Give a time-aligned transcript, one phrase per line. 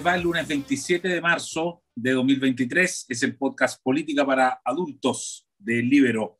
[0.00, 0.14] va?
[0.14, 6.38] El lunes 27 de marzo de 2023 es el podcast Política para Adultos de Libero.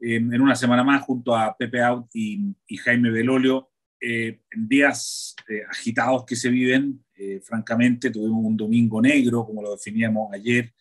[0.00, 5.36] Eh, en una semana más, junto a Pepe Out y, Jaime Belolio, eh, en días
[5.48, 7.04] eh, agitados que se viven,
[7.42, 10.72] francamente, tuvimos un domingo negro, como lo definíamos ayer,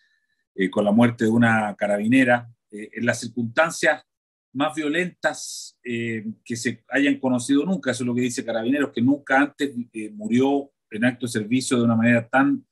[0.72, 4.06] con la muerte de una carabinera, en las circunstancias
[4.54, 9.42] más violentas que se hayan conocido nunca, eso es lo que dice Carabineros, que nunca
[9.42, 9.76] antes
[10.14, 12.66] murió en acto de servicio de una manera tan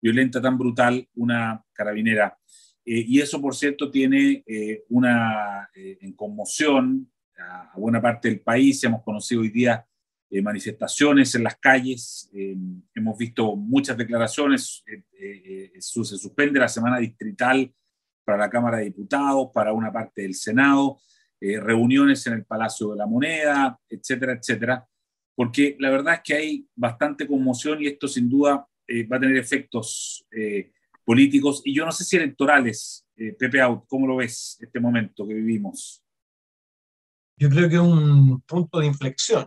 [0.00, 2.38] violenta, tan brutal, una carabinera.
[2.84, 8.40] Eh, y eso, por cierto, tiene eh, una eh, en conmoción a, buena parte del
[8.40, 8.82] país.
[8.84, 9.86] Hemos conocido hoy día
[10.44, 12.30] manifestaciones en las calles,
[12.94, 14.84] hemos visto muchas declaraciones.
[14.86, 17.74] se suspende la semana distrital
[18.24, 21.00] para la Cámara de Diputados, para una parte del Senado,
[21.40, 24.88] reuniones en el Palacio de la Moneda, etcétera, etcétera
[25.34, 29.20] porque la verdad es que hay bastante conmoción y esto sin duda eh, va a
[29.20, 30.72] tener efectos eh,
[31.04, 33.06] políticos y yo no sé si electorales.
[33.16, 36.02] Eh, Pepe Out, ¿cómo lo ves este momento que vivimos?
[37.36, 39.46] Yo creo que es un punto de inflexión.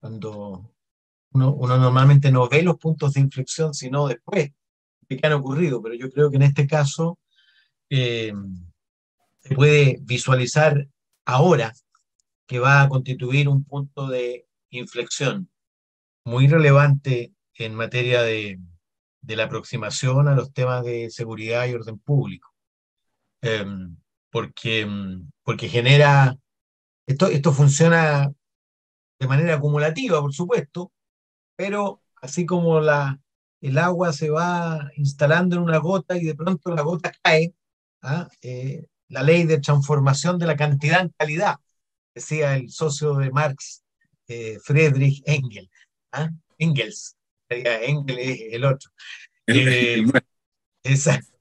[0.00, 0.74] Cuando
[1.32, 4.52] uno, normalmente no ve los puntos de inflexión, sino después
[5.08, 7.18] de que han ocurrido, pero yo creo que en este caso
[7.88, 10.86] se puede visualizar
[11.24, 11.72] ahora
[12.46, 15.50] que va a constituir un punto de inflexión
[16.24, 18.60] muy relevante en materia de,
[19.22, 22.48] la aproximación a los temas de seguridad y orden público.
[23.42, 23.96] Em,
[24.30, 26.36] porque, em, porque genera,
[27.06, 28.32] esto, esto funciona
[29.18, 30.92] de manera acumulativa, por supuesto,
[31.56, 33.20] pero así como la,
[33.60, 37.54] el agua se va instalando en una gota y de pronto la gota cae,
[38.02, 38.28] ¿ah?
[38.42, 41.56] eh, la ley de transformación de la cantidad en calidad,
[42.14, 43.84] decía el socio de Marx,
[44.28, 45.70] eh, Friedrich Engel.
[46.12, 46.30] ¿ah?
[46.58, 47.16] Engels.
[47.48, 48.90] Engel es el otro.
[49.46, 50.04] Eh,
[50.82, 51.38] exacto.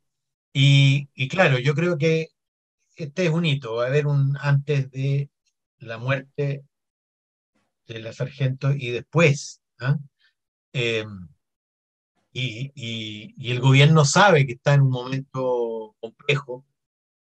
[0.54, 2.30] Y, y, claro, yo creo que
[2.96, 3.76] este es un hito.
[3.76, 5.30] Va a haber un antes de
[5.80, 6.64] la muerte
[7.86, 9.62] de la sargento y después.
[9.80, 9.98] ¿ah?
[10.74, 11.28] Em,
[12.32, 16.66] y, y, el gobierno sabe que está en un momento complejo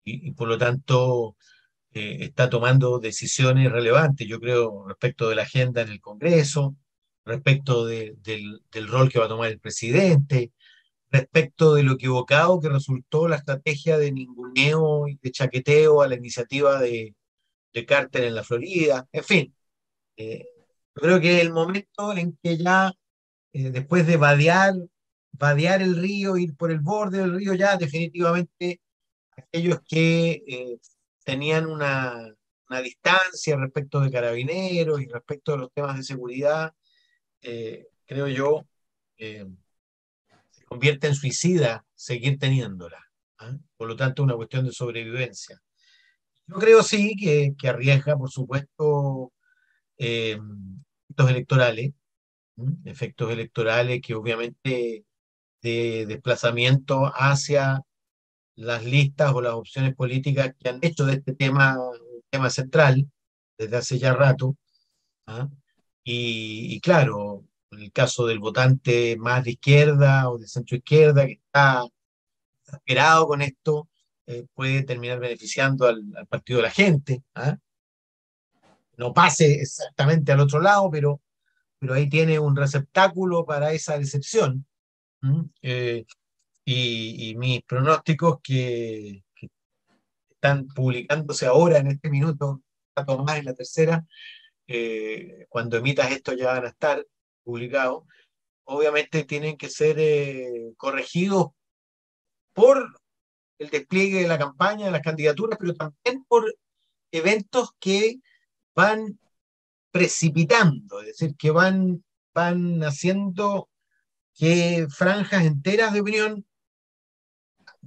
[0.03, 1.35] y, por lo tanto
[1.93, 6.75] eh, está tomando decisiones relevantes, yo creo, respecto de la agenda en el Congreso,
[7.25, 8.17] respecto del,
[8.87, 10.53] rol que va a tomar el presidente,
[11.11, 16.15] respecto de lo equivocado que resultó la estrategia de ninguneo y de chaqueteo a la
[16.15, 17.15] iniciativa de,
[17.73, 19.55] de Carter en la Florida, en fin.
[20.17, 20.45] Eh,
[20.95, 22.93] yo creo que el momento en que ya,
[23.53, 24.75] eh, después de vadear,
[25.31, 28.81] vadear el río, ir por el borde del río, ya definitivamente
[29.37, 30.79] aquellos que
[31.23, 32.35] tenían una,
[32.83, 36.73] distancia respecto de carabineros y respecto de los temas de seguridad,
[37.41, 38.67] eh, creo yo,
[39.17, 39.47] eh,
[40.51, 43.03] se convierte en suicida seguir teniéndola.
[43.39, 43.57] ¿ah?
[43.75, 45.59] Por lo tanto, una cuestión de sobrevivencia.
[46.45, 49.33] Yo creo sí que, que arriesga, por supuesto,
[49.97, 50.39] eh,
[51.09, 51.91] efectos electorales,
[52.85, 55.05] efectos electorales que obviamente
[55.61, 57.81] de desplazamiento hacia
[58.59, 63.09] las listas o las opciones políticas que han hecho de este tema un tema central
[63.57, 64.57] desde hace ya rato.
[65.27, 65.49] ¿ah?
[66.03, 71.33] Y, claro, en el caso del votante más de izquierda o de centro izquierda que
[71.33, 71.85] está
[72.65, 73.87] esperado con esto,
[74.27, 77.23] eh, puede terminar beneficiando al, partido de la gente.
[77.35, 77.57] ¿ah?
[78.97, 81.21] No pase exactamente al otro lado, pero,
[81.79, 84.65] pero ahí tiene un receptáculo para esa decepción
[86.71, 89.23] y, mis pronósticos que,
[90.29, 92.61] están publicándose ahora en este minuto,
[93.25, 94.05] más en la tercera,
[94.67, 97.05] eh, cuando emitas esto ya van a estar
[97.43, 98.03] publicados,
[98.63, 101.47] obviamente tienen que ser eh, corregidos
[102.53, 103.01] por
[103.57, 106.55] el despliegue de la campaña, de las candidaturas, pero también por
[107.11, 108.19] eventos que
[108.75, 109.19] van
[109.91, 113.69] precipitando, es decir, que van, van haciendo
[114.35, 116.45] que franjas enteras de opinión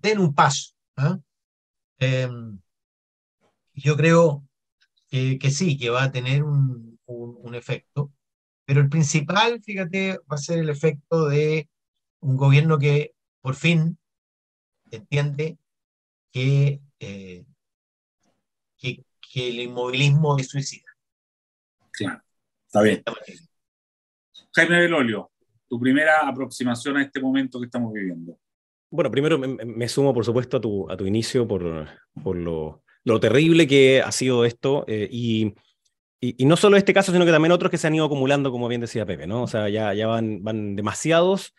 [0.03, 0.75] den un paso.
[0.97, 1.19] ¿ah?
[1.99, 2.61] Em,
[3.75, 4.47] yo creo
[5.09, 6.99] que, sí, que va a tener un,
[7.55, 8.11] efecto,
[8.65, 11.69] pero el principal, fíjate, va a ser el efecto de
[12.21, 13.99] un gobierno que por fin
[14.91, 15.59] entiende
[16.33, 17.45] que, eh,
[18.79, 19.05] que,
[19.35, 20.87] el inmovilismo es suicida.
[21.91, 22.23] Claro,
[22.67, 23.03] está bien.
[24.55, 25.31] Jaime Belolio,
[25.69, 28.39] tu primera aproximación a este momento que estamos viviendo.
[28.93, 31.89] Bueno, primero me, sumo, por supuesto, a tu, a tu inicio por,
[32.23, 34.85] por lo, lo, terrible que ha sido esto.
[34.87, 35.55] Eh, y
[36.25, 38.69] y, no solo este caso, sino que también otros que se han ido acumulando, como
[38.69, 39.43] bien decía Pepe, ¿no?
[39.43, 41.53] O sea, ya, ya van, van demasiados.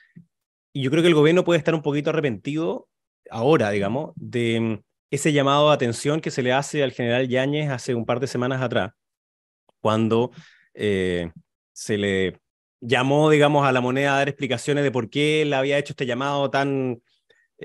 [0.72, 2.88] Y yo creo que el gobierno puede estar un poquito arrepentido
[3.30, 4.82] ahora, digamos, de mm,
[5.12, 8.28] ese llamado de atención que se le hace al general Yáñez hace un par de
[8.28, 8.94] semanas atrás,
[9.82, 10.32] cuando
[10.74, 11.30] eh,
[11.74, 12.40] se le
[12.80, 16.06] llamó, digamos, a la moneda a dar explicaciones de por qué él había hecho este
[16.06, 17.02] llamado tan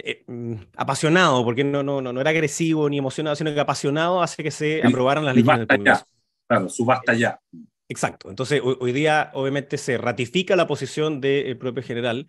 [0.05, 4.23] eh, mm, apasionado, porque no, no, no, no era agresivo ni emocionado, sino que apasionado
[4.23, 6.05] hace que se aprobaran las leyes del Congreso.
[6.47, 7.41] Claro, subasta ya.
[7.89, 8.29] Exacto.
[8.29, 12.27] Entonces, hoy, día, obviamente, se ratifica la posición del propio general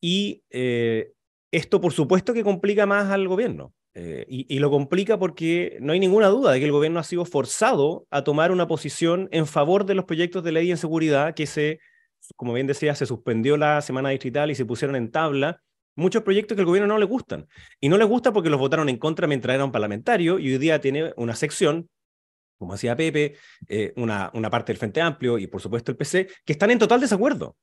[0.00, 1.12] y eh,
[1.50, 3.72] esto, por supuesto, que complica más al gobierno.
[3.96, 7.24] Eh, y, lo complica porque no hay ninguna duda de que el gobierno ha sido
[7.24, 11.46] forzado a tomar una posición en favor de los proyectos de ley en seguridad que
[11.46, 11.78] se,
[12.34, 15.62] como bien decía, se suspendió la semana distrital y se pusieron en tabla
[15.96, 17.46] muchos proyectos que al gobierno no le gustan.
[17.80, 20.58] Y no les gusta porque los votaron en contra mientras era un parlamentario y hoy
[20.58, 21.88] día tiene una sección
[22.58, 23.36] como decía Pepe,
[23.68, 26.78] eh, una, una parte del Frente Amplio y por supuesto el PC, que están en
[26.78, 27.56] total desacuerdo.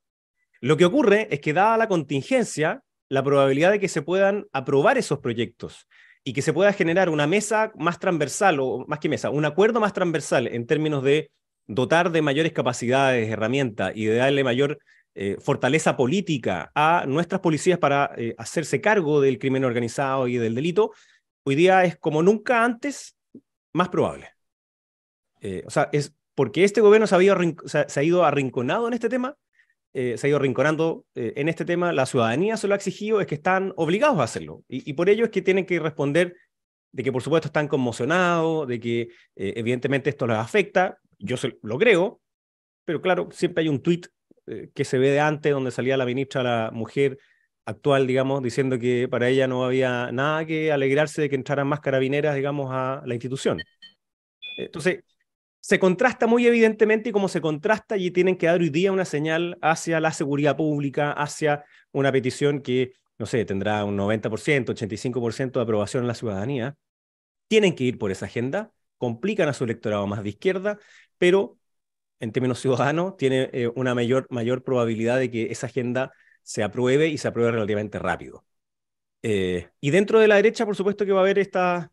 [0.60, 4.98] Lo que ocurre es que dada la contingencia, la probabilidad de que se puedan aprobar
[4.98, 5.88] esos proyectos
[6.24, 9.80] y que se pueda generar una mesa más transversal, o más que mesa, un acuerdo
[9.80, 11.32] más transversal en términos de
[11.66, 14.78] dotar de mayores capacidades, herramientas y de darle mayor
[15.14, 20.56] eh, fortaleza política a nuestras policías para eh, hacerse cargo del crimen organizado y del
[20.56, 20.94] delito,
[21.44, 23.18] hoy día es como nunca antes
[23.74, 24.30] más probable.
[25.42, 29.36] Eh, o sea, es porque este gobierno se, ha ido arrinconado en este tema,
[29.94, 33.28] se ha ido arrinconando eh, en este tema, la ciudadanía se lo ha exigido, es
[33.28, 34.64] que están obligados a hacerlo.
[34.70, 36.38] Y, por ello es que tienen que responder
[36.94, 42.22] de que por supuesto están conmocionados, de que evidentemente esto les afecta, yo lo creo,
[42.86, 44.08] pero claro, siempre hay un tuit
[44.74, 47.18] que se ve de antes donde salía la ministra, la mujer
[47.66, 51.80] actual, digamos, diciendo que para ella no había nada que alegrarse de que entraran más
[51.80, 53.60] carabineras, digamos, a la institución.
[54.58, 55.04] Entonces,
[55.60, 59.06] se contrasta muy evidentemente y como se contrasta y tienen que dar hoy día una
[59.06, 65.60] señal hacia la seguridad pública, hacia una petición que, no sé, tendrá un 90%, 85%
[65.60, 66.76] de aprobación en la ciudadanía,
[67.48, 70.80] tienen que ir por esa agenda, complican a su electorado más de izquierda,
[71.18, 71.60] pero
[72.22, 76.14] en términos ciudadanos tiene eh, una mayor, mayor probabilidad de que esa agenda
[76.44, 78.46] se apruebe y se apruebe relativamente rápido.
[79.24, 81.92] Eh, y dentro de la derecha, por supuesto que va a haber esta,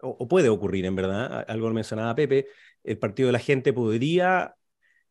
[0.00, 2.46] o, puede ocurrir en verdad, algo lo mencionaba Pepe,
[2.84, 4.54] el Partido de la Gente podría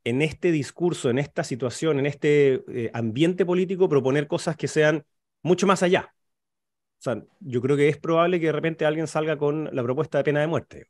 [0.04, 5.06] en este discurso, en esta situación, en este eh, ambiente político, proponer cosas que sean
[5.44, 6.14] mucho más allá.
[7.00, 10.20] O sea, yo creo que es probable que de repente alguien salga con la propuesta
[10.20, 10.88] de pena de muerte.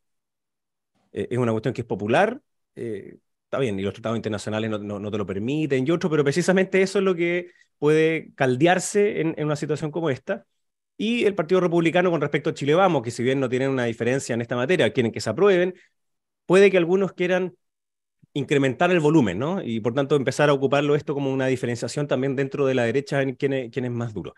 [1.13, 2.41] Es una cuestión que es popular,
[2.75, 6.23] eh, está bien, y los tratados internacionales no, no, te lo permiten y otro, pero
[6.23, 10.45] precisamente eso es lo que puede caldearse en, en una situación como esta.
[10.97, 13.85] Y el Partido Republicano con respecto a Chile Vamos, que si bien no tienen una
[13.85, 15.73] diferencia en esta materia, quieren que se aprueben,
[16.45, 17.55] puede que algunos quieran
[18.33, 19.61] incrementar el volumen, ¿no?
[19.61, 23.21] Y por tanto empezar a ocuparlo esto como una diferenciación también dentro de la derecha
[23.21, 24.33] en quién es, quién es más duro.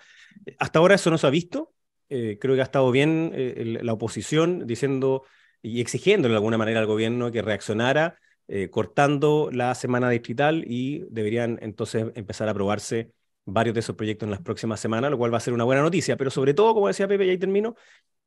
[0.58, 1.74] Hasta ahora eso no se ha visto.
[2.10, 5.24] Eh, creo que ha estado bien eh, la oposición diciendo
[5.64, 11.06] y exigiendo de alguna manera al gobierno que reaccionara, eh, cortando la semana distrital y
[11.10, 13.14] deberían entonces empezar a aprobarse
[13.46, 15.82] varios de esos proyectos en las próximas semanas, lo cual va a ser una buena
[15.82, 16.18] noticia.
[16.18, 17.76] Pero sobre todo, como decía Pepe, y ahí termino,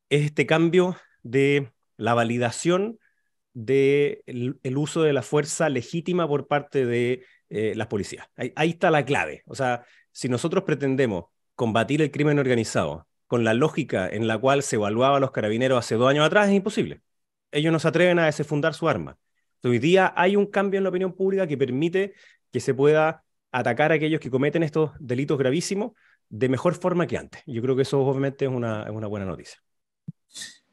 [0.09, 2.99] es este cambio de la validación
[3.53, 8.29] del de el uso de la fuerza legítima por parte de eh, las policías.
[8.37, 9.43] Ahí, está la clave.
[9.47, 14.63] O sea, si nosotros pretendemos combatir el crimen organizado con la lógica en la cual
[14.63, 17.03] se evaluaba los carabineros hace dos años atrás, es imposible.
[17.57, 19.17] Ellos no se atreven a desfundar su arma.
[19.63, 22.13] Hoy día hay un cambio en la opinión pública que permite
[22.53, 25.93] que se pueda atacar a aquellos que cometen estos delitos gravísimos
[26.29, 27.43] de mejor forma que antes.
[27.47, 29.57] Yo creo que eso obviamente es una, es una buena noticia.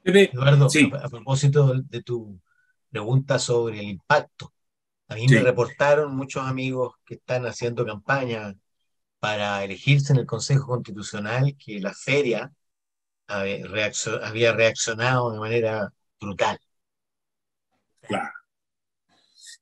[0.03, 0.67] Eduardo,
[1.01, 2.37] a, propósito de tu
[2.89, 4.53] pregunta sobre el impacto,
[5.07, 8.53] a mí me reportaron muchos amigos que están haciendo campaña
[9.19, 12.51] para elegirse en el Consejo Constitucional que la feria
[13.27, 16.59] había reaccionado de manera brutal.
[18.07, 18.31] Claro.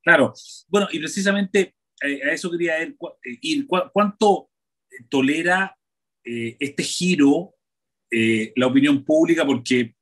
[0.04, 0.34] Claro.
[0.68, 2.96] Bueno, y precisamente eh, a eso quería ir.
[3.24, 4.50] Eh, ¿Cuánto
[5.10, 5.78] tolera
[6.24, 7.56] eh, este giro
[8.56, 9.46] la opinión pública?
[9.46, 9.96] Porque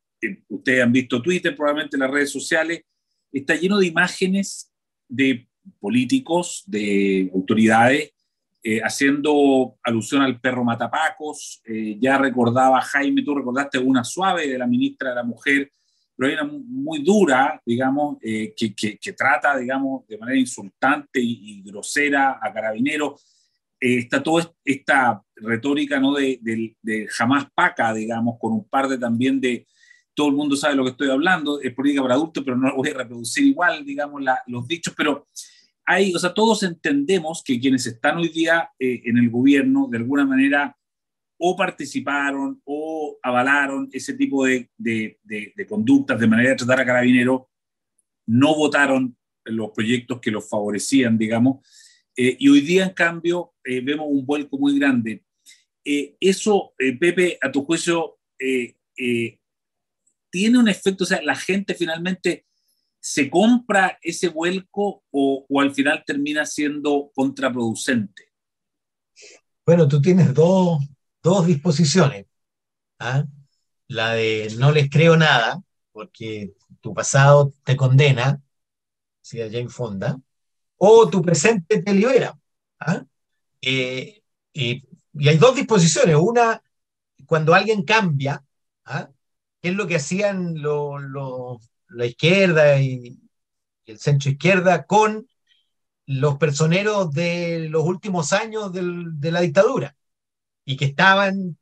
[0.47, 2.81] ustedes han visto Twitter, probablemente las redes sociales,
[3.31, 4.73] está lleno de imágenes
[5.07, 5.47] de
[5.79, 8.11] políticos, de autoridades,
[8.83, 11.61] haciendo alusión al perro Matapacos.
[11.99, 15.71] ya recordaba Jaime, tú recordaste una suave de la ministra de la Mujer
[16.19, 21.61] pero hay una muy dura, digamos, eh, que, que, trata, digamos, de manera insultante y,
[21.61, 23.23] grosera a carabineros.
[23.79, 26.13] Eh, está toda esta retórica, ¿no?
[26.13, 26.37] De,
[26.81, 29.65] de, jamás paca, digamos, con un par de también de...
[30.13, 32.89] todo el mundo sabe lo que estoy hablando, es política para adultos, pero no voy
[32.89, 35.25] a reproducir igual, digamos, los dichos, pero
[35.85, 39.99] hay, o sea, todos entendemos que quienes están hoy día eh, en el gobierno, de
[39.99, 40.75] alguna manera,
[41.41, 46.85] o participaron o avalaron ese tipo de, de, de, conductas de manera de tratar a
[46.85, 47.43] carabineros,
[48.27, 49.15] no votaron
[49.45, 51.65] los proyectos que los favorecían, digamos,
[52.15, 55.23] eh, y hoy día, en cambio, eh, vemos un vuelco muy grande.
[55.83, 58.19] eso, Pepe, a tu juicio,
[60.29, 62.45] tiene un efecto, o sea, la gente finalmente
[62.99, 68.29] se compra ese vuelco o, o al final termina siendo contraproducente.
[69.65, 70.79] Bueno, tú tienes dos,
[71.23, 72.25] dos disposiciones.
[72.99, 73.25] ¿ah?
[73.87, 75.61] La de no les creo nada,
[75.91, 78.41] porque tu pasado te condena,
[79.23, 80.19] decía Jane Fonda,
[80.77, 82.37] o tu presente te libera.
[82.79, 83.03] ¿ah?
[83.61, 84.21] Eh,
[84.53, 84.83] y,
[85.27, 86.15] hay dos disposiciones.
[86.15, 86.61] Una,
[87.25, 88.43] cuando alguien cambia,
[88.85, 89.09] ¿ah?
[89.61, 93.19] ¿qué es lo que hacían la izquierda y,
[93.85, 95.27] el centro izquierda con
[96.05, 99.95] los personeros de los últimos años de la dictadura?
[100.69, 101.57] Y que estaban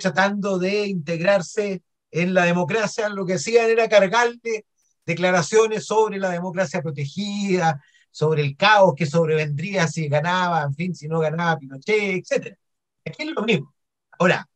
[0.00, 4.64] tratando de integrarse en la democracia, lo que hacían era cargarle
[5.04, 7.78] declaraciones sobre la democracia protegida,
[8.10, 12.56] sobre el caos que sobrevendría si ganaba, en fin, si no ganaba Pinochet, etc.
[13.04, 13.74] Aquí es lo mismo.
[14.18, 14.48] Ahora,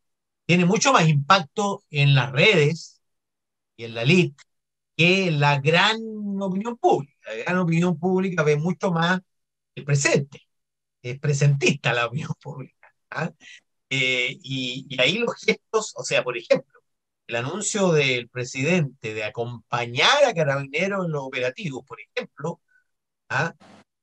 [0.47, 3.02] tiene mucho más impacto en las redes
[3.76, 4.43] y en la elite
[4.97, 5.99] que en la gran
[6.40, 7.12] opinión pública.
[7.26, 9.21] La gran opinión pública ve mucho más
[9.75, 10.49] el presente.
[11.02, 12.80] Es presentista la opinión pública.
[13.11, 13.33] ¿Ah?
[13.90, 16.81] Eh, y, ahí los gestos, o sea, por ejemplo,
[17.26, 22.61] el anuncio del presidente de acompañar a carabineros en los operativos, por ejemplo,
[23.31, 23.55] ¿ah?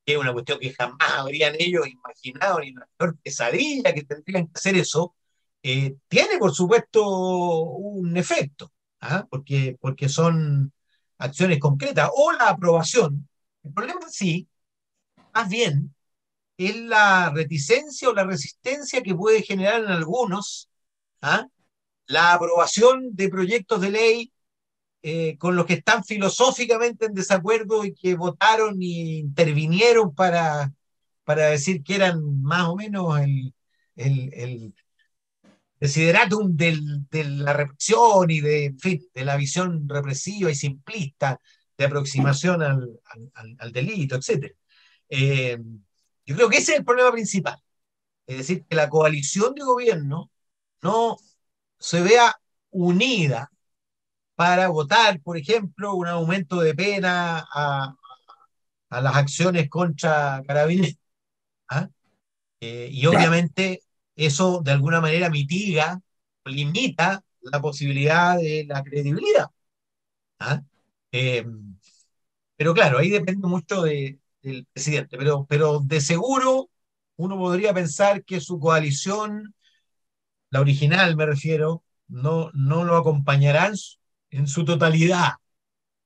[0.06, 4.48] que es una cuestión que jamás habrían ellos imaginado ni una peor pesadilla que tendrían
[4.48, 5.16] que hacer eso,
[5.64, 8.72] eh, tiene por supuesto un efecto,
[9.02, 9.26] ¿ah?
[9.30, 10.74] porque, porque son
[11.18, 13.28] acciones concretas, o la aprobación.
[13.64, 14.48] El problema sí,
[15.34, 15.96] más bien,
[16.58, 20.70] es la reticencia o la resistencia que puede generar en algunos
[21.22, 21.48] ¿ah?
[22.08, 24.34] la aprobación de proyectos de ley
[25.04, 30.74] eh, con los que están filosóficamente en desacuerdo y que votaron y intervinieron para,
[31.24, 33.54] para decir que eran más o menos el,
[33.96, 34.74] el, el
[35.80, 38.76] desideratum de la represión y de,
[39.14, 41.40] de la visión represiva y simplista
[41.78, 44.56] de aproximación al, delito, etc.
[46.28, 47.58] Yo creo que ese es el problema principal.
[48.28, 50.32] Es decir, que la coalición de gobierno
[50.84, 51.18] no
[51.80, 52.36] se vea
[52.72, 53.52] unida
[54.36, 57.96] para votar, por ejemplo, un aumento de pena a,
[58.90, 60.98] las acciones contra carabineros.
[61.70, 61.90] ¿ah?
[62.62, 63.82] Eh, y obviamente
[64.16, 66.02] eso de alguna manera mitiga,
[66.46, 69.48] limita la posibilidad de la credibilidad.
[70.40, 70.62] ¿ah?
[71.12, 71.46] Eh,
[72.56, 76.70] pero claro, ahí depende mucho de, el presidente, pero, pero de seguro
[77.18, 79.54] uno podría pensar que su coalición,
[80.52, 83.74] la original me refiero, no, no lo acompañarán
[84.30, 85.34] en su totalidad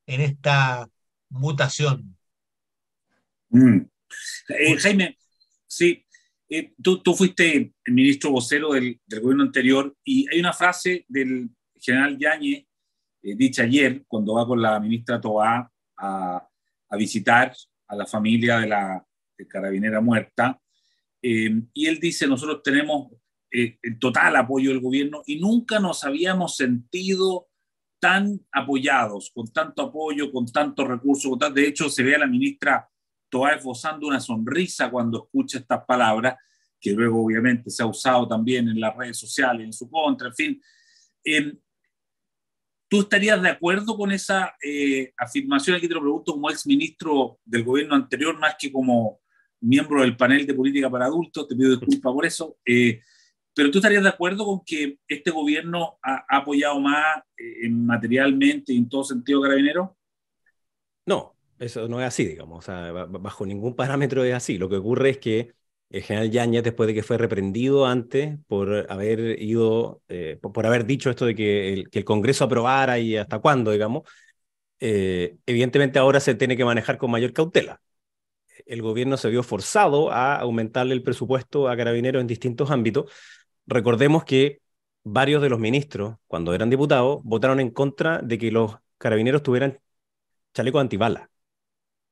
[0.07, 0.87] en esta
[1.29, 2.17] mutación.
[3.49, 3.81] Mm.
[4.49, 5.17] Eh, Jaime,
[5.67, 6.05] sí,
[6.49, 11.05] eh, tú, tú, fuiste el ministro vocero del, del, gobierno anterior y hay una frase
[11.07, 12.65] del general Yañez,
[13.23, 16.47] eh, dicha ayer, cuando va con la ministra Toá a,
[16.89, 17.53] a visitar
[17.91, 19.05] a la familia de la
[19.49, 20.59] carabinera muerta.
[21.21, 23.11] Eh, y él dice, nosotros tenemos
[23.51, 27.49] eh, el total apoyo del gobierno y nunca nos habíamos sentido
[27.99, 31.37] tan apoyados, con tanto apoyo, con tanto recursos.
[31.53, 32.87] De hecho, se ve a la ministra
[33.29, 36.35] Toa esbozando una sonrisa cuando escucha estas palabras,
[36.79, 40.35] que luego obviamente se ha usado también en las redes sociales en su contra, en
[40.35, 40.61] fin.
[41.23, 41.53] Eh,
[42.91, 45.77] ¿Tú estarías de acuerdo con esa eh, afirmación?
[45.77, 49.21] Aquí te lo pregunto como ex ministro del gobierno anterior, más que como
[49.61, 52.57] miembro del panel de política para adultos, te pido disculpas por eso.
[52.65, 52.99] Eh,
[53.55, 58.77] pero tú estarías de acuerdo con que este gobierno ha, apoyado más eh, materialmente y
[58.79, 59.95] en todo sentido carabinero?
[61.05, 62.65] No, eso no es así, digamos.
[62.67, 64.57] Bajo ningún parámetro es así.
[64.57, 65.53] Lo que ocurre es que
[65.91, 70.85] el general Yáñez, después de que fue reprendido antes por haber ido, eh, por, haber
[70.85, 74.03] dicho esto de que el, que el, Congreso aprobara y hasta cuándo, digamos,
[74.79, 77.81] eh, evidentemente ahora se tiene que manejar con mayor cautela.
[78.65, 83.11] El gobierno se vio forzado a aumentarle el presupuesto a carabineros en distintos ámbitos.
[83.65, 84.61] Recordemos que
[85.03, 89.79] varios de los ministros, cuando eran diputados, votaron en contra de que los carabineros tuvieran
[90.53, 91.29] chalecos antibalas.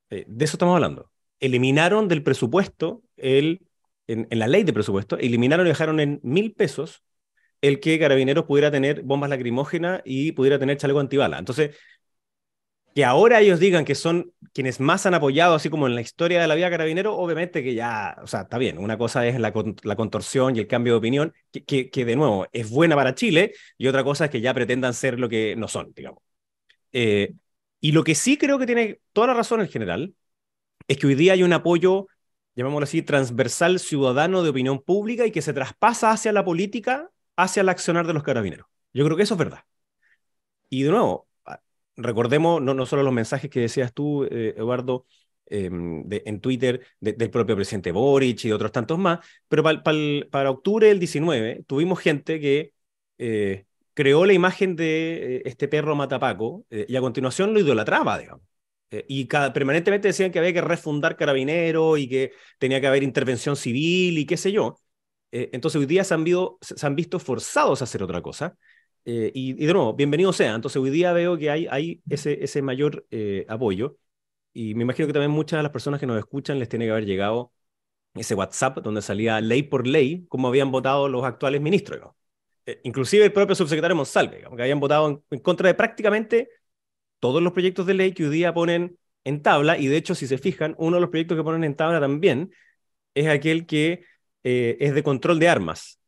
[0.09, 1.11] Eh, de eso estamos hablando.
[1.39, 3.61] Eliminaron del presupuesto el
[4.09, 7.03] en, la ley de presupuesto, eliminaron y dejaron en mil pesos
[7.61, 11.37] el que Carabineros pudiera tener bombas lacrimógenas y pudiera tener chaleco antibala.
[11.37, 11.75] Entonces,
[12.95, 16.41] que ahora ellos digan que son quienes más han apoyado, así como en la historia
[16.41, 19.53] de la vida carabinero, obviamente que ya, o sea, está bien, una cosa es la,
[19.83, 21.33] la contorsión y el cambio de opinión,
[21.65, 24.93] que, que, de nuevo es buena para Chile, y otra cosa es que ya pretendan
[24.93, 26.23] ser lo que no son, digamos.
[26.91, 27.33] Eh,
[27.79, 30.13] y lo que sí creo que tiene toda la razón en general,
[30.87, 32.07] es que hoy día hay un apoyo,
[32.59, 37.61] llamémoslo así, transversal ciudadano de opinión pública y que se traspasa hacia la política, hacia
[37.61, 38.67] el accionar de los carabineros.
[38.93, 39.61] Yo creo que eso es verdad.
[40.69, 41.29] Y de nuevo,
[41.95, 45.05] recordemos no, no solo los mensajes que decías tú, eh, Eduardo,
[45.45, 50.99] em, en Twitter del propio presidente Boric y otros tantos más, pero para octubre del
[50.99, 52.73] 19 tuvimos gente que
[53.17, 58.48] eh, creó la imagen de eh, este perro matapaco y a continuación lo idolatraba, digamos.
[59.07, 63.55] Y cada, permanentemente decían que había que refundar carabinero y que tenía que haber intervención
[63.55, 64.77] civil y qué sé yo.
[65.31, 66.23] entonces hoy día se han,
[66.95, 68.57] visto forzados a hacer otra cosa.
[69.05, 70.53] Eh, y, de nuevo, bienvenido sea.
[70.55, 73.97] Entonces, hoy día veo que hay, ese, mayor eh, apoyo.
[74.53, 76.91] Y me imagino que también muchas de las personas que nos escuchan les tiene que
[76.91, 77.53] haber llegado
[78.15, 82.13] ese WhatsApp donde salía ley por ley cómo habían votado los actuales ministros.
[82.65, 86.49] Eh, inclusive el propio subsecretario Monsalve, que habían votado en, contra de prácticamente
[87.19, 89.77] todos los proyectos de ley que hoy día ponen en tabla.
[89.77, 92.51] Y de hecho, si se fijan, uno de los proyectos que ponen en tabla también
[93.13, 94.05] es aquel que
[94.43, 95.99] es de control de armas.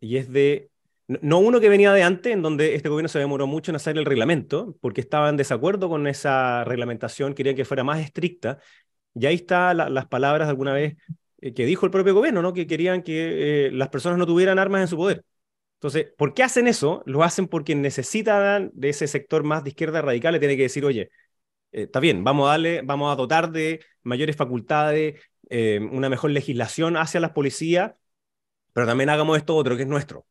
[0.00, 0.70] Y es de
[1.06, 3.98] no uno que venía de antes, en donde este gobierno se demoró mucho en hacer
[3.98, 8.58] el reglamento, porque estaba en desacuerdo con esa reglamentación, querían que fuera más estricta.
[9.14, 10.96] Y ahí están las palabras de alguna vez
[11.40, 12.52] eh, que dijo el propio gobierno, ¿no?
[12.52, 15.24] que querían que eh, las personas no tuvieran armas en su poder.
[15.84, 17.02] Entonces, ¿por qué hacen eso?
[17.06, 20.84] Lo hacen porque necesitan de ese sector más de izquierda radical, le tiene que decir,
[20.84, 21.10] oye,
[21.72, 25.20] eh, está bien, vamos a darle, vamos a dotar de mayores facultades,
[25.90, 27.92] una mejor legislación hacia las policías,
[28.72, 30.26] pero también hagamos esto otro que es nuestro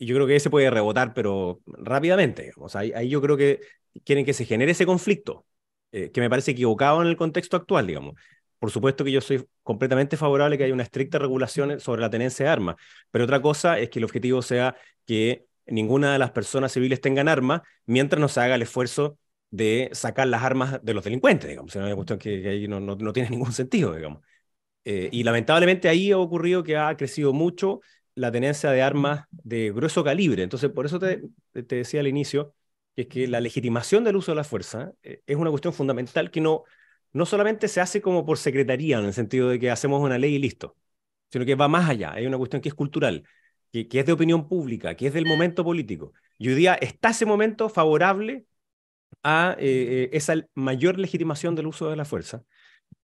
[0.00, 2.52] y yo creo que ese puede rebotar, pero rápidamente.
[2.56, 3.60] O sea, ahí, yo creo que
[4.02, 5.44] quieren que se genere ese conflicto,
[5.92, 8.14] eh, que me parece equivocado en el contexto actual, digamos.
[8.60, 12.10] Por supuesto que yo soy completamente favorable a que haya una estricta regulación sobre la
[12.10, 12.76] tenencia de armas,
[13.10, 17.26] pero otra cosa es que el objetivo sea que ninguna de las personas civiles tengan
[17.26, 19.18] armas mientras no se haga el esfuerzo
[19.50, 21.74] de sacar las armas de los delincuentes, digamos.
[21.74, 24.22] Es una cuestión que, ahí no, no, tiene ningún sentido, digamos.
[24.84, 27.80] Eh, y lamentablemente ahí ha ocurrido que ha crecido mucho
[28.14, 30.42] la tenencia de armas de grueso calibre.
[30.42, 32.54] Entonces, por eso te, te decía al inicio
[32.94, 36.30] que es que la legitimación del uso de la fuerza eh, es una cuestión fundamental
[36.30, 36.64] que no,
[37.12, 40.36] no solamente se hace como por secretaría, en el sentido de que hacemos una ley
[40.36, 40.76] y listo,
[41.30, 42.12] sino que va más allá.
[42.12, 43.24] Hay una cuestión que es cultural,
[43.72, 46.12] que, es de opinión pública, que es del momento político.
[46.38, 48.46] Y hoy día está ese momento favorable
[49.22, 52.44] a eh, eh, esa mayor legitimación del uso de la fuerza.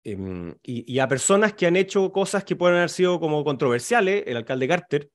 [0.03, 4.37] Em, y, a personas que han hecho cosas que pueden haber sido como controversiales, el
[4.37, 5.09] alcalde Carter,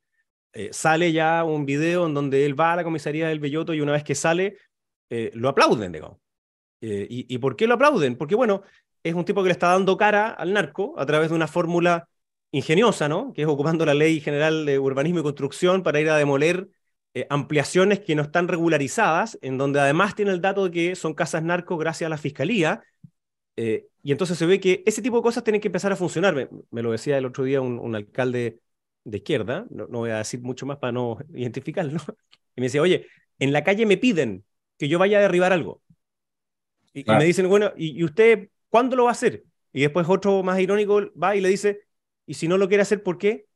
[0.53, 3.81] eh, sale ya un video en donde él va a la comisaría del Belloto y
[3.81, 4.57] una vez que sale,
[5.35, 6.19] lo aplauden, digamos.
[6.81, 8.17] Eh, y, por qué lo aplauden?
[8.17, 8.63] Porque, bueno,
[9.03, 12.09] es un tipo que le está dando cara al narco a través de una fórmula
[12.53, 13.33] ingeniosa, ¿no?
[13.33, 16.69] Que es ocupando la ley general de urbanismo y construcción para ir a demoler
[17.29, 21.43] ampliaciones que no están regularizadas, en donde además tiene el dato de que son casas
[21.43, 22.85] narcos gracias a la fiscalía,
[23.57, 26.35] eh, y entonces se ve que ese tipo de cosas tienen que empezar a funcionar.
[26.71, 28.61] Me, lo decía el otro día un, alcalde
[29.05, 32.01] de izquierda, no, voy a decir mucho más para no identificarlo,
[32.57, 33.07] y me decía, oye,
[33.39, 34.45] en la calle me piden
[34.79, 35.83] que yo vaya a derribar algo.
[36.93, 39.45] Y, me dicen, bueno, ¿y, usted cuándo lo va a hacer?
[39.73, 41.83] Y después otro más irónico va y le dice,
[42.27, 43.47] ¿y si no lo quiere hacer, por qué?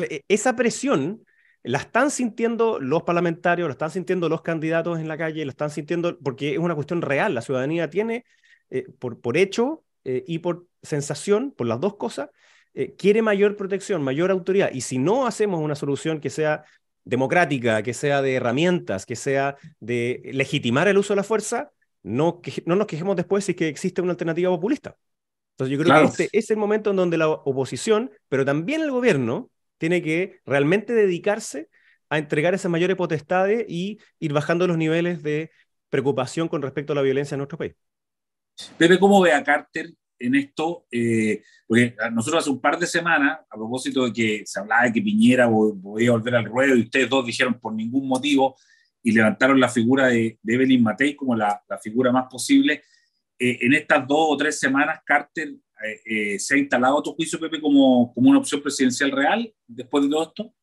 [0.00, 1.24] E, esa presión
[1.62, 5.70] la están sintiendo los parlamentarios, la están sintiendo los candidatos en la calle, la están
[5.70, 7.34] sintiendo porque es una cuestión real.
[7.34, 8.24] La ciudadanía tiene
[8.70, 12.30] eh, por, por hecho eh, y por sensación, por las dos cosas,
[12.74, 14.70] eh, quiere mayor protección, mayor autoridad.
[14.72, 16.64] Y si no hacemos una solución que sea
[17.04, 21.70] democrática, que sea de herramientas, que sea de legitimar el uso de la fuerza,
[22.02, 24.96] no, no nos quejemos después si que existe una alternativa populista.
[25.52, 28.90] Entonces yo creo que este es el momento en donde la oposición, pero también el
[28.90, 29.50] gobierno,
[29.82, 31.68] tiene que realmente dedicarse
[32.08, 35.50] a entregar esas mayores potestades y ir bajando los niveles de
[35.90, 37.74] preocupación con respecto a la violencia en nuestro país.
[38.78, 40.86] Pepe, ¿cómo ve a Carter en esto?
[40.88, 44.92] Eh, porque nosotros hace un par de semanas, a propósito de que se hablaba de
[44.92, 48.56] que Piñera podía volver al ruedo y ustedes dos dijeron por ningún motivo
[49.02, 52.84] y levantaron la figura de, Evelyn Matei como la, figura más posible.
[53.38, 55.54] Eh, en estas dos o tres semanas, Carter
[56.04, 60.04] eh, se ha instalado a tu juicio, Pepe, como, como una opción presidencial real después
[60.04, 60.54] de todo esto.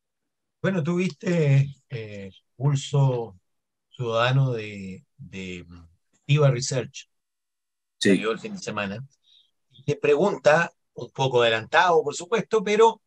[0.62, 1.68] Bueno, tuviste
[2.56, 3.38] pulso
[3.90, 5.64] ciudadano de, de
[6.26, 7.10] Research,
[7.98, 8.22] sí.
[8.22, 9.06] el fin de semana,
[9.72, 13.02] y te pregunta, un poco adelantado, por supuesto, pero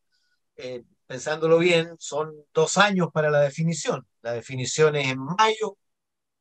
[0.56, 4.06] eh, pensándolo bien, son dos años para la definición.
[4.24, 5.78] La definición es en mayo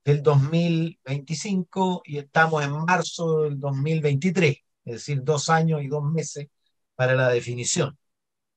[0.04, 6.46] del 2025 y estamos en marzo del 2023, es decir, dos años y dos meses
[6.94, 7.98] para la definición.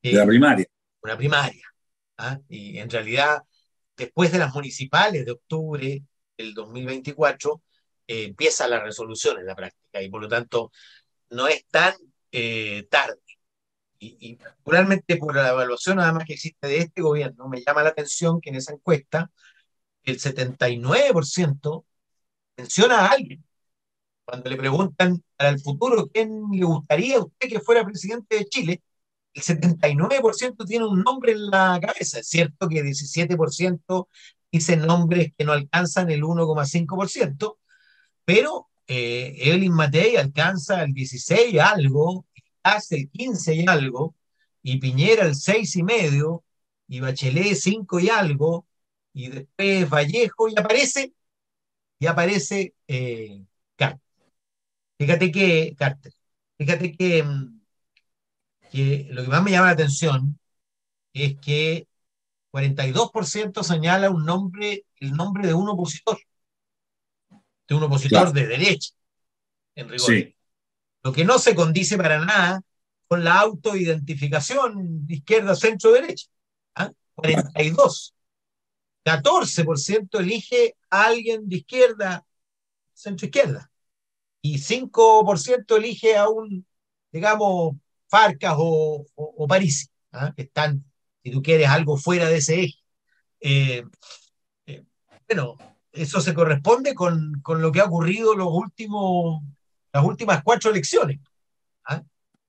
[0.01, 0.67] De la primaria.
[1.01, 1.65] Una primaria.
[2.17, 2.39] ¿ah?
[2.49, 3.43] Y en realidad,
[3.97, 6.03] después de las municipales de octubre
[6.37, 7.63] del 2024,
[8.07, 10.71] eh, empieza la resolución en la práctica y por lo tanto
[11.31, 11.95] no es tan
[12.31, 13.19] eh, tarde.
[13.99, 17.89] Y, y, particularmente por la evaluación además que existe de este gobierno, me llama la
[17.89, 19.31] atención que en esa encuesta
[20.03, 21.85] el 79%
[22.57, 23.43] menciona a alguien.
[24.25, 28.45] Cuando le preguntan para el futuro quién le gustaría a usted que fuera presidente de
[28.45, 28.83] Chile,
[29.33, 32.19] el 79% tiene un nombre en la cabeza.
[32.19, 34.09] Es cierto que 17%
[34.51, 37.57] dicen nombres que no alcanzan el 1,5%,
[38.25, 42.25] pero eh, Evelyn Matei alcanza el 16 y algo,
[42.65, 44.15] hace el 15 y algo,
[44.63, 46.43] y Piñera el 6 y medio,
[46.87, 48.67] y Bachelet 5 y algo,
[49.13, 51.13] y después Vallejo, y aparece,
[51.99, 53.43] y aparece eh,
[53.75, 54.01] Carter.
[54.97, 56.13] Fíjate que, Carter,
[56.57, 57.61] fíjate que, mm,
[58.71, 60.39] que lo que más me llama la atención
[61.13, 61.87] es que
[62.51, 66.17] 42% señala un nombre, el nombre de un opositor,
[67.67, 68.91] de un opositor de derecha,
[69.75, 70.11] en rigor.
[70.11, 70.34] Sí.
[71.05, 72.61] Lo que no se condice para nada
[73.07, 76.25] con la autoidentificación de izquierda, centro, derecha.
[76.73, 76.91] ¿ah?
[77.13, 78.15] 42.
[79.05, 82.25] 14% elige a alguien de izquierda,
[82.93, 83.71] centro, izquierda.
[84.41, 86.65] Y 5% elige a un,
[87.11, 87.75] digamos,
[88.07, 90.33] Farcas o, o, o París, ¿ah?
[90.35, 90.83] que están
[91.21, 92.79] si tú quieres algo fuera de ese eje.
[93.41, 93.83] Eh,
[94.65, 94.83] eh,
[95.27, 95.57] bueno,
[95.91, 99.43] eso se corresponde con, con, lo que ha ocurrido los últimos,
[99.95, 101.21] las últimas cuatro elecciones,
[101.85, 102.03] ¿ah?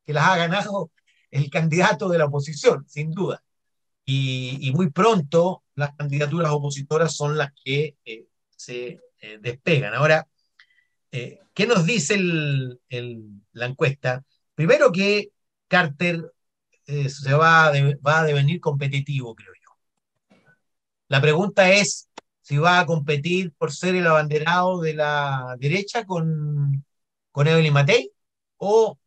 [0.04, 0.90] que las ha ganado
[1.30, 3.40] el candidato de la oposición, sin duda.
[4.04, 9.94] Y, muy pronto las candidaturas opositoras son las que eh, se eh, despegan.
[9.94, 10.26] Ahora,
[11.12, 14.24] eh, ¿qué nos dice la encuesta?
[14.56, 15.30] Primero que
[15.68, 16.32] Carter
[16.84, 17.70] se va
[18.04, 20.36] va a devenir competitivo, creo yo.
[21.06, 22.08] La pregunta es
[22.42, 26.84] si va a competir por ser el abanderado de la derecha con,
[27.36, 28.10] con Evelyn Matei
[28.56, 28.98] o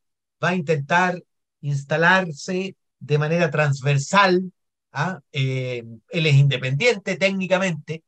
[0.44, 1.20] va a intentar
[1.62, 4.54] instalarse de manera transversal.
[4.92, 5.20] ¿ah?
[5.32, 8.04] Eh, él es independiente técnicamente,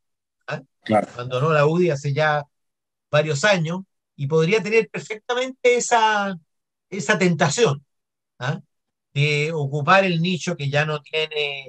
[0.46, 0.62] ¿ah?
[0.84, 1.08] claro.
[1.12, 2.44] abandonó la UDI hace ya
[3.10, 3.80] varios años
[4.16, 6.38] y podría tener perfectamente esa,
[6.92, 7.84] esa tentación.
[8.38, 8.62] ¿ah?
[9.16, 11.66] de ocupar el nicho que ya no tiene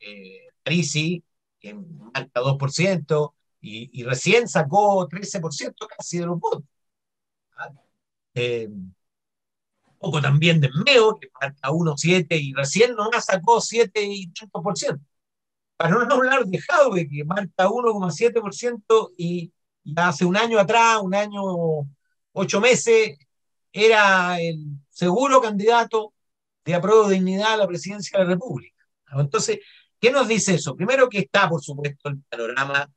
[0.00, 1.24] eh, Parisi,
[1.58, 6.64] que marca 2%, y, y, recién sacó 13% casi de los votos.
[8.34, 8.68] Eh,
[9.98, 14.76] poco también de Meo, que marca 1,7% y recién nomás sacó 7 y tantos por
[14.76, 15.04] ciento.
[15.76, 19.52] Para no hablar de Jaube, que marca 1,7% y,
[19.84, 21.42] y hace un año atrás, un año,
[22.32, 23.18] ocho meses,
[23.72, 24.58] era el
[24.90, 26.12] seguro candidato
[26.64, 28.86] de apruebo de dignidad a la presidencia de la República.
[29.12, 29.60] Entonces,
[30.00, 30.76] ¿qué nos dice eso?
[30.76, 32.88] Primero que está, por supuesto, el panorama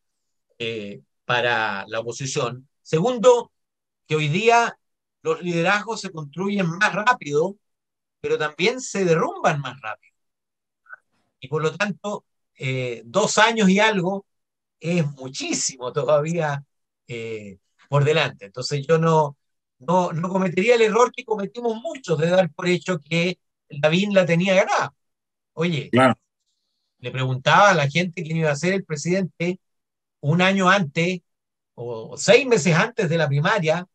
[0.59, 2.67] eh, para la oposición.
[2.81, 3.51] Segundo,
[4.07, 4.77] que hoy día
[5.27, 7.57] los liderazgos se construyen más rápido,
[8.21, 10.15] pero también se derrumban más rápido.
[11.39, 12.23] Y por lo tanto,
[12.55, 14.25] eh, dos años y algo
[14.79, 16.63] es muchísimo todavía
[17.07, 17.57] eh,
[17.89, 18.45] por delante.
[18.45, 19.37] Entonces yo no,
[19.79, 23.37] no, no cometería el error que cometimos muchos de dar por hecho que
[23.69, 24.93] Lavín la tenía ganada.
[25.53, 26.15] Oye, claro.
[26.99, 29.59] le preguntaba a la gente quién iba a ser el presidente
[30.21, 31.19] un año antes
[31.75, 33.87] o seis meses antes de la primaria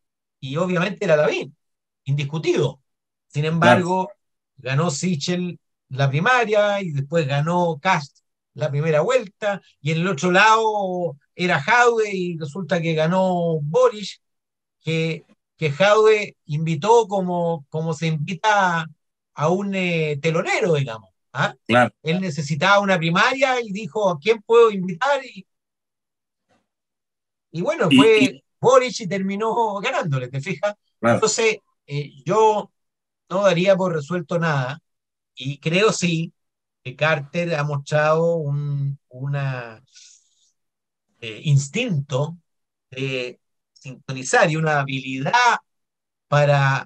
[0.43, 1.55] y obviamente era Lavín,
[2.03, 2.81] indiscutido.
[3.27, 4.19] Sin embargo, claro.
[4.57, 8.19] ganó Sichel la primaria y después ganó Cast
[8.53, 14.21] la primera vuelta y en el otro lado era Jaude y resulta que ganó Boris,
[14.81, 15.23] que,
[15.55, 18.85] que invitó como, como se invita
[19.35, 21.09] a un eh, telonero, digamos.
[21.31, 21.55] ¿ah?
[21.65, 21.95] Claro.
[22.03, 25.23] Él necesitaba una primaria y dijo, ¿a quién puedo invitar?
[25.23, 25.47] Y,
[27.49, 28.42] y bueno, fue y, y...
[28.63, 30.73] Boric y terminó ganándole, ¿te fijas?
[30.99, 31.15] Claro.
[31.15, 32.71] Entonces, eh, yo
[33.29, 34.79] no daría por resuelto nada
[35.35, 36.33] y creo sí
[36.83, 39.83] que Carter ha mostrado un una,
[41.21, 42.37] eh, instinto
[42.91, 43.39] de
[43.73, 45.31] sintonizar y una habilidad
[46.27, 46.85] para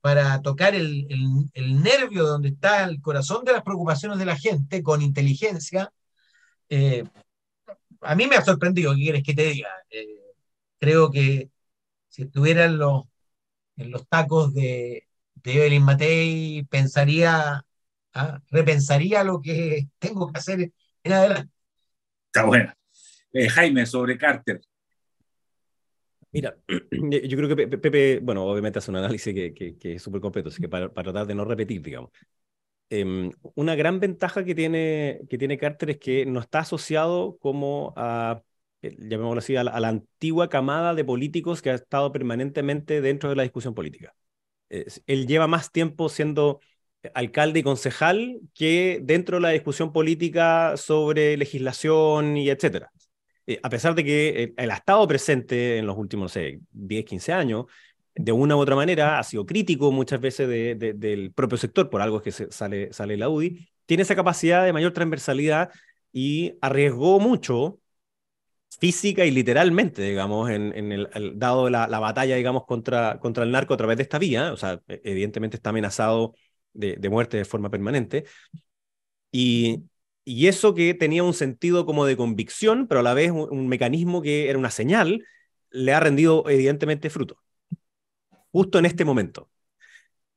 [0.00, 4.36] para tocar el, el, el, nervio donde está el corazón de las preocupaciones de la
[4.36, 5.92] gente con inteligencia,
[6.70, 7.04] eh,
[8.00, 9.68] a mí me ha sorprendido, ¿qué quieres que te diga?
[9.90, 10.19] Eh,
[10.80, 11.50] creo que
[12.08, 13.04] si estuviera en los,
[13.76, 17.64] en los tacos de, de Evelyn Matei, pensaría
[18.14, 18.40] ¿ah?
[18.50, 20.72] repensaría lo que tengo que hacer
[21.04, 21.52] en adelante.
[22.26, 22.72] Está bueno.
[23.32, 24.60] Eh, Jaime, sobre Carter.
[26.32, 30.48] Mira, yo creo que Pepe, bueno, obviamente hace un análisis que, que, es súper completo,
[30.48, 32.10] así que para, para, tratar de no repetir, digamos.
[32.88, 37.92] Em, una gran ventaja que tiene, que tiene Carter es que no está asociado como
[37.96, 38.49] a, eh,
[38.82, 43.30] llamémoslo así, a la, a la antigua camada de políticos que ha estado permanentemente dentro
[43.30, 44.14] de la discusión política.
[44.68, 46.60] él lleva más tiempo siendo
[47.14, 52.90] alcalde y concejal que dentro de la discusión política sobre legislación y etcétera.
[53.46, 57.04] Eh, a pesar de que él ha estado presente en los últimos, no sé, 10,
[57.04, 57.66] 15 años,
[58.14, 62.18] de una u otra manera ha sido crítico muchas veces del propio sector, por algo
[62.18, 65.70] es que se, sale, sale la UDI, tiene esa capacidad de mayor transversalidad
[66.12, 67.78] y arriesgó mucho
[68.78, 73.50] física y literalmente, digamos, en, en el, dado la, la, batalla, digamos, contra, contra el
[73.50, 76.34] narco a través de esta vía, o sea, e, evidentemente está amenazado
[76.72, 78.24] de, de muerte de forma permanente,
[79.32, 79.84] y,
[80.24, 84.22] y eso que tenía un sentido como de convicción, pero a la vez un, mecanismo
[84.22, 85.24] que era una señal,
[85.70, 87.38] le ha rendido evidentemente fruto.
[88.52, 89.50] Justo en este momento.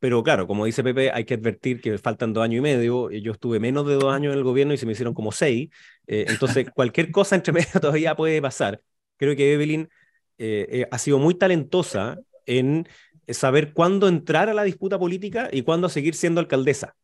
[0.04, 3.10] Pero claro, como dice Pepe, hay que advertir que faltan dos años y medio.
[3.10, 5.70] Yo estuve menos de dos años en el gobierno y se me hicieron como seis.
[6.08, 8.82] Eh, entonces, cualquier cosa entre medio todavía puede pasar.
[9.16, 9.90] Creo que Evelyn
[10.38, 12.86] eh, eh, ha sido muy talentosa en
[13.30, 16.96] saber cuándo entrar a la disputa política y cuándo seguir siendo alcaldesa.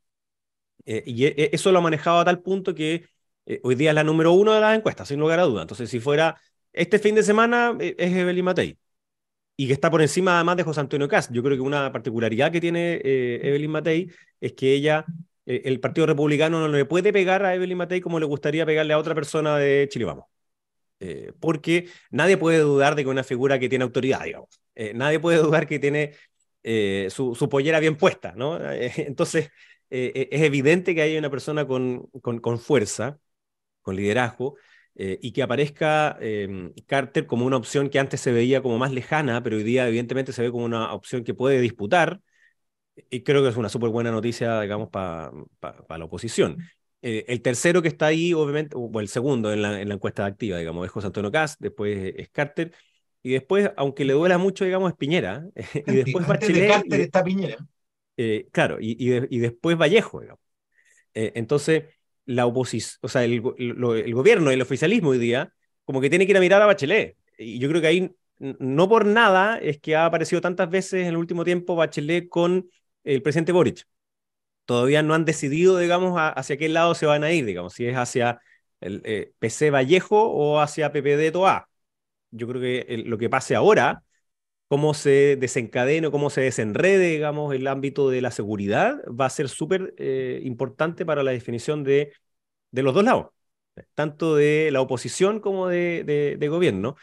[0.85, 3.05] Eh, y e, e, eso lo ha manejado a tal punto que
[3.45, 5.61] eh, hoy día es la número uno de las encuestas, sin lugar a duda.
[5.61, 6.39] Entonces, si fuera
[6.73, 8.77] este fin de semana, eh, es Evelyn Matei.
[9.59, 11.31] Y que está por encima además de José Antonio Cast.
[11.33, 15.05] Yo creo que una particularidad que tiene Evelyn Matei es que ella,
[15.45, 18.97] el Partido Republicano no le puede pegar a Evelyn Matei como le gustaría pegarle a
[18.97, 20.25] otra persona de Chile Vamos.
[21.41, 24.61] porque nadie puede dudar de que una figura que tiene autoridad, digamos.
[24.93, 26.13] nadie puede dudar que tiene
[27.09, 28.57] su, su, pollera bien puesta, ¿no?
[28.71, 29.51] entonces,
[29.89, 33.19] eh, eh, es evidente que hay una persona con, con, fuerza,
[33.81, 34.55] con liderazgo,
[35.01, 38.91] eh, y que aparezca em, Carter como una opción que antes se veía como más
[38.91, 42.19] lejana, pero hoy día evidentemente se ve como una opción que puede disputar,
[43.09, 45.31] y creo que es una súper buena noticia, digamos, para
[45.97, 46.57] la oposición.
[47.01, 50.57] el tercero que está ahí, obviamente, o el segundo en la, en la encuesta activa,
[50.57, 52.73] digamos, es José Antonio Cast, después es Carter,
[53.23, 55.45] y después, aunque le duela mucho, digamos, es Piñera,
[55.87, 56.61] y después Bachelet.
[56.61, 57.57] De Carter está Piñera.
[58.17, 60.41] Eh, claro, y, y, después Vallejo, digamos.
[61.13, 61.85] Eh, entonces,
[62.29, 65.51] la oposición, o sea, el, el gobierno, el oficialismo hoy día,
[65.83, 67.17] como que tiene que ir a mirar a Bachelet.
[67.39, 71.07] Y yo creo que ahí, no por nada, es que ha aparecido tantas veces en
[71.07, 72.69] el último tiempo Bachelet con
[73.03, 73.87] el presidente Boric.
[74.65, 77.97] Todavía no han decidido, digamos, hacia qué lado se van a ir, digamos, si es
[77.97, 78.39] hacia
[78.79, 81.67] el eh, PC Vallejo o hacia PPD Toa.
[82.29, 84.03] Yo creo que lo que pase ahora
[84.69, 89.49] cómo se desencadene cómo se desenrede, digamos, el ámbito de la seguridad, va a ser
[89.49, 92.13] súper eh, importante para la definición de,
[92.71, 93.27] de, los dos lados,
[93.95, 96.95] tanto de la oposición como de, de, gobierno.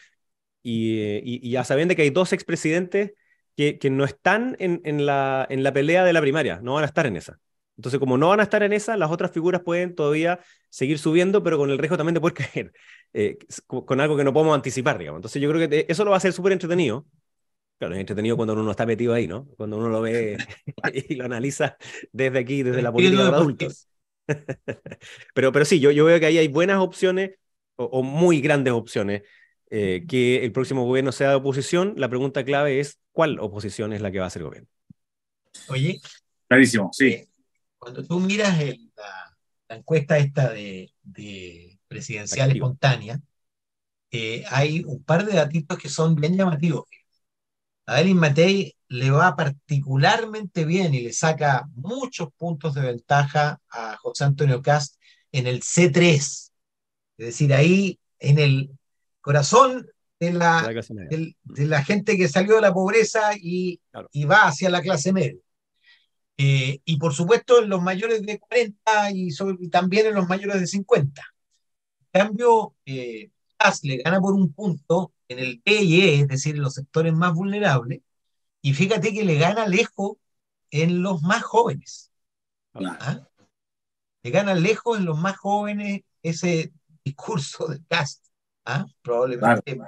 [0.63, 3.13] Y, y, ya sabiendo que hay dos expresidentes
[3.57, 6.85] que, que no están en, en, la, en la pelea de la primaria, no van
[6.85, 7.41] a estar en esa.
[7.77, 11.43] Entonces, como no van a estar en esa, las otras figuras pueden todavía seguir subiendo,
[11.43, 12.73] pero con el riesgo también de poder caer,
[13.13, 15.19] eh, con algo que no podemos anticipar, digamos.
[15.19, 17.07] Entonces, yo creo que eso lo va a ser súper entretenido.
[17.79, 19.47] Claro, es entretenido cuando uno no está metido ahí, ¿no?
[19.57, 20.39] Cuando uno lo ve
[21.09, 21.77] y lo analiza
[22.13, 23.89] desde aquí, desde la política de adultos.
[25.35, 27.33] pero, pero sí, yo, yo veo que ahí hay buenas opciones
[27.77, 29.23] o, muy grandes opciones.
[29.69, 34.01] Eh, que el próximo gobierno sea de oposición, la pregunta clave es ¿cuál oposición es
[34.01, 34.69] la que va a ser gobierno?
[35.69, 36.01] Oye.
[36.49, 37.09] Clarísimo, sí.
[37.09, 37.29] Eh,
[37.77, 43.21] cuando tú miras la, encuesta esta de, de presidencial espontánea,
[44.11, 46.85] eh, hay un par de datitos que son bien llamativos
[47.87, 53.97] a Elin Matei le va particularmente bien y le saca muchos puntos de ventaja a
[53.97, 54.97] José Antonio Cast
[55.33, 56.51] en el C3, es
[57.17, 58.71] decir, ahí en el
[59.21, 59.87] corazón
[60.19, 60.67] de la,
[61.11, 63.81] de, la gente que salió de la pobreza y,
[64.13, 65.41] y va hacia la clase media.
[66.39, 69.31] Eh, y por supuesto en los mayores de 40 y,
[69.71, 71.23] también en los mayores de 50.
[72.13, 73.31] En cambio, eh,
[73.83, 77.13] le gana por un punto en el E y E, es decir, en los sectores
[77.13, 78.01] más vulnerables,
[78.63, 80.17] y fíjate que le gana lejos
[80.71, 82.13] en los más jóvenes.
[82.75, 83.29] ¿Ah?
[84.23, 86.73] Le gana lejos en los más jóvenes ese
[87.05, 88.27] discurso de Cast.
[88.65, 88.87] ¿ah?
[89.03, 89.79] Probablemente.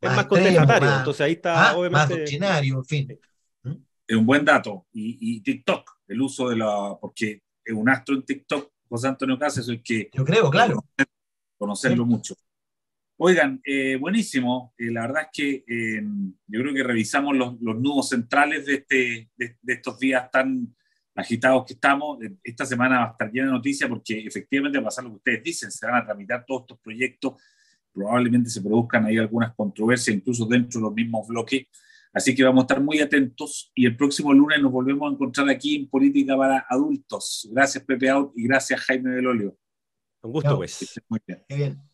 [0.00, 1.90] Es más contestatario, entonces ahí está ¿ah?
[1.90, 3.18] Más doctrinario, en fin.
[3.62, 3.72] ¿Mm?
[4.06, 4.86] Es un buen dato.
[4.92, 6.98] Y, TikTok, el uso de la.
[7.00, 10.10] Porque es un astro en TikTok, José Antonio Cast, es el que.
[10.12, 10.84] Yo creo, claro.
[11.56, 12.34] Conocerlo mucho.
[13.16, 14.74] Oigan, eh, buenísimo.
[14.76, 16.02] Eh, la verdad es que eh,
[16.46, 20.74] yo creo que revisamos los, nudos centrales de, este, de, estos días tan,
[21.14, 22.18] agitados que estamos.
[22.42, 25.16] Esta semana va a estar llena de noticias porque efectivamente va a pasar lo que
[25.16, 27.40] ustedes dicen, se van a tramitar todos estos proyectos,
[27.92, 31.66] probablemente se produzcan ahí algunas controversias, incluso dentro de los mismos bloques.
[32.12, 35.48] Así que vamos a estar muy atentos y el próximo lunes nos volvemos a encontrar
[35.48, 37.48] aquí en Política para Adultos.
[37.50, 39.56] Gracias Pepe Out y gracias Jaime Belolio.
[40.22, 41.00] Un gusto, pues.
[41.08, 41.93] Muy bien.